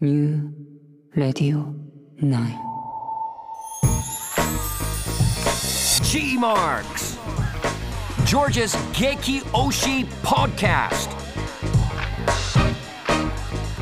[0.00, 0.52] New
[1.16, 1.74] Radio
[2.22, 2.56] 9
[6.04, 7.18] G Marks
[8.24, 11.10] George's Geki Oshi Podcast.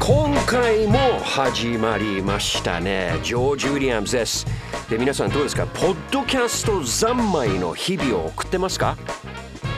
[0.00, 3.20] 今回も始まりましたね。
[3.22, 4.46] ジョージ・ウィリアムズです。
[4.88, 5.66] で皆さんどうですか？
[5.66, 8.96] ポッドキャスト三昧の日々を送ってますか？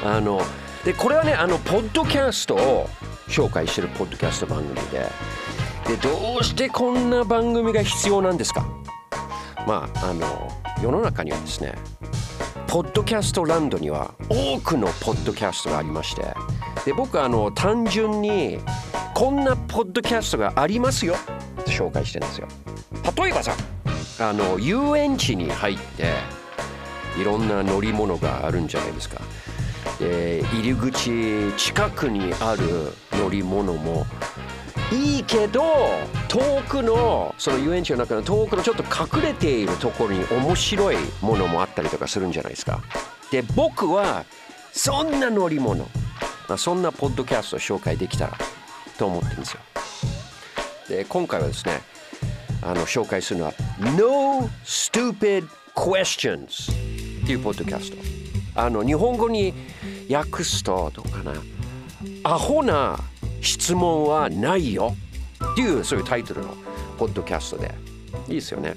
[0.05, 0.41] あの
[0.84, 2.89] でこれはねあのポッドキャストを
[3.27, 5.09] 紹介してるポッドキャスト番組で。
[5.89, 8.68] でどうしてこんな番組が必要なんですか？
[9.67, 11.72] まああの世の中にはですね
[12.67, 16.35] ポッドキャストランドには多くのポッドキャストがありまして
[16.85, 18.58] で僕はあの単純に
[19.14, 21.14] こんなポッドキャストがありますよ
[21.63, 22.49] って紹介してるんですよ。
[23.16, 23.55] 例えばさ
[24.21, 26.13] あの遊園地に入って
[27.18, 29.22] いろんな乗り物があるんじゃないですか。
[29.99, 34.05] で入り口近くにある乗り物も
[34.91, 35.62] いいけど
[36.28, 42.80] 遠くのその遊園地の中の遠くのちょっと隠れているところに面白いものもあったりとかするんじゃないですか。
[43.30, 44.25] で僕は
[44.72, 45.86] そんな乗り物
[46.48, 48.39] あそんなポッドキャストを紹介できたら
[48.97, 49.61] と思ってるんですよ。
[50.89, 51.83] で今回はですね
[52.62, 53.52] あの紹介するのは
[53.97, 56.73] No Stupid Questions
[57.23, 57.98] っていうポッドキャスト。
[58.55, 59.52] あの日本語に
[60.11, 61.34] 訳すとどうかな
[62.25, 62.98] アホな
[63.41, 64.94] 質問はないよ
[65.53, 66.55] っていうそういうタイトルの
[66.98, 67.75] ポッドキャストで
[68.28, 68.77] いいですよね。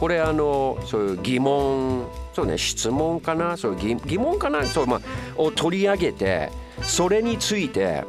[0.00, 3.56] これあのそういう疑問そうね質問かな？
[3.56, 4.64] そういう疑問かな？
[4.64, 5.00] そう、まあ、
[5.36, 6.50] を取り上げて
[6.82, 8.04] それについて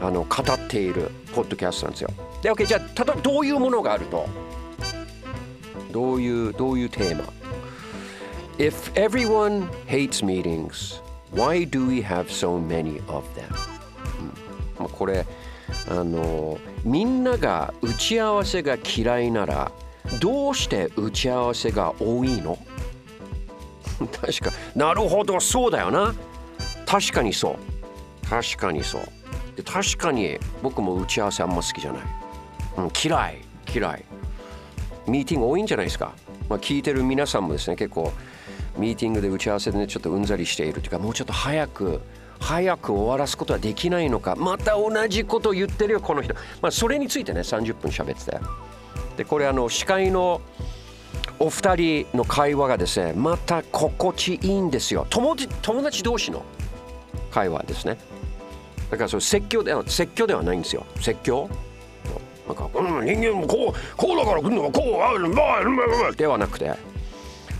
[0.00, 2.10] あの語っているポッドキャストなんですよ。
[2.42, 4.28] で OK じゃあただどういうものがあると？
[5.92, 7.24] どういうどういうテーマ
[8.58, 11.00] ？If everyone hates meetings,
[11.32, 13.69] why do we have so many of them?
[14.80, 15.26] まあ、これ
[15.88, 19.70] あのみんなが打ち合わせが嫌いなら
[20.20, 22.58] どうして打ち合わせが多いの？
[24.20, 26.14] 確かなるほどそうだよな。
[26.86, 28.26] 確かにそう。
[28.26, 29.02] 確かにそう。
[29.56, 32.02] で確かに僕も打ち合わせあんま好きじゃない、
[32.78, 33.38] うん、嫌い
[33.72, 34.04] 嫌い。
[35.06, 36.12] ミーティング多いんじゃないですか、
[36.48, 38.12] まあ、聞いてる皆さんもですね結構
[38.78, 42.00] ミーティングで打ち合わせで、ね、ちょっとうんざりしているというかもうちょっと早く
[42.40, 44.34] 早く終わらすことはできないのか。
[44.36, 48.38] また同じこと言ってるよこの人、まあ、それについてね30分喋ってて
[49.18, 50.40] でこれあの司会の
[51.38, 55.06] お二人の会話がですねまた心地いいんですよ。
[55.10, 56.42] 友友達同士の
[57.30, 57.98] 会話ですね。
[58.90, 60.84] だからそ説教で説教ではないんですよ。
[60.96, 61.48] 説教？
[62.48, 66.72] なんか、うん、人間もこうこうだから来るのはこうあるまあではなくて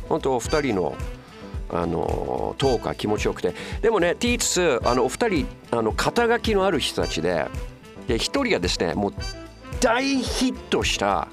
[0.09, 0.95] 本当お二人の
[1.73, 3.55] あのトークが気持ちよくて。
[3.83, 7.47] でもねティーツあのお二人あの肩書きのある人たちで
[8.09, 9.15] で一人がですねもう
[9.81, 11.29] 大ヒットした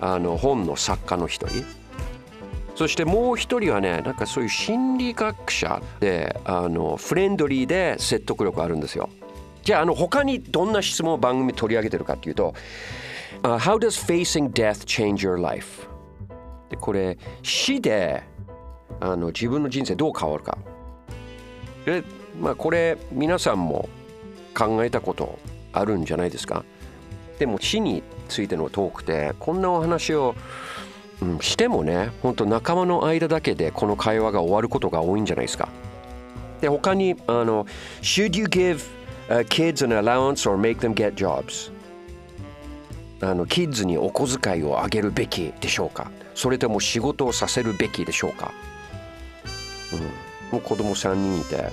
[0.00, 1.64] あの本の作家の一人。
[2.74, 9.10] そしてもう一人はねなんかそういう心理学者であのフレンドリーで説得力あるんですよ。
[9.62, 12.54] じゃああの他にどんな質問を番組取り上げてるかっていうと、
[13.42, 15.86] uh, How does facing death change your life?
[16.70, 18.22] でこれ死で
[19.00, 20.58] あの自分の人生どう変わるか。
[21.84, 22.04] で
[22.40, 23.88] まあこれ皆さんも
[24.54, 25.38] 考えたこと
[25.72, 26.64] あるんじゃないですか。
[27.38, 30.34] でも死についてのトークでこんなお話を、
[31.22, 35.68] うん、してもね本当仲間の間だけでこの会話が終わることが多いんじゃないですか。
[36.60, 37.64] で他にあの
[38.02, 38.82] Should you give、
[39.48, 41.72] kids an allowance or make them get jobs?
[43.22, 46.10] あのキッズにお小遣いをあげるべきでしょうか。
[46.34, 48.52] それとも仕事をさせるべきでしょうか。
[49.92, 50.00] うん、
[50.52, 51.70] もう子供3人いて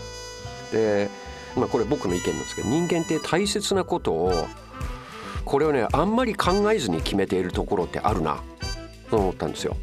[0.72, 1.10] で、
[1.56, 4.48] まあ、これ僕の意見なんですけど人間って大切なことを
[5.46, 8.42] これをねあんまり考えずに決めているところってあるな
[9.10, 9.78] と思ったんですよ。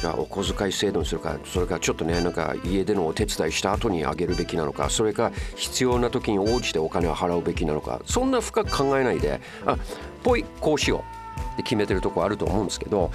[0.00, 9.78] じゃあお小遣い制度にするかそれかちょっとねなんか家でのお手伝いした後にあげるべきなのかそれか必要な時に応じてお金を払うべきなのかそんな深く考えないであ
[10.22, 13.10] ぽいこうしようって決めてるとこあると思うんですけど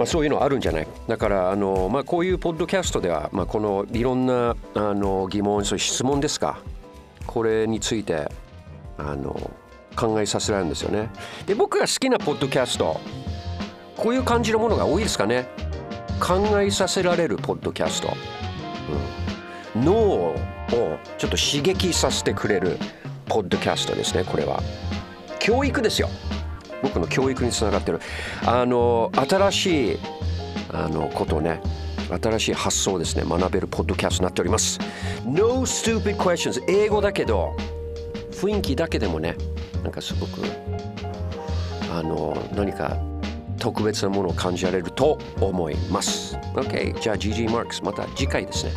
[0.00, 0.88] まあ、そういうのあるんじゃない？
[1.08, 6.58] だからあの、まあ、こういうポッドキャストでは、まあ、このいろんなあの疑問そういう質問ですか？
[7.26, 8.32] これについて
[8.96, 9.50] あの
[9.94, 11.10] 考えさせられるんですよね。
[11.44, 12.98] で僕が好きなポッドキャスト
[13.94, 15.48] こういう感じのものが多いですかね？
[16.18, 18.08] 考えさせられるポッドキャスト、
[19.76, 20.34] うん、脳を
[21.18, 22.78] ちょっと刺激させてくれる
[23.26, 24.62] ポッドキャストですねこれは。
[25.40, 26.08] 教育ですよ。
[26.82, 28.00] 僕の教育につながってる。
[28.46, 29.98] あの新しい
[30.72, 31.60] あのことをね
[32.22, 33.24] 新しい発想ですね。
[33.26, 34.78] 学べるポッドキャストになっております。
[35.24, 37.54] No stupid questions 英語だけど
[38.32, 39.36] 雰囲気だけでもね
[39.82, 40.42] なんかすごく
[41.92, 42.96] あの何か
[43.58, 46.36] 特別なものを感じられると思います。
[46.54, 48.72] OK、じゃあ GG マークスまた次回ですね。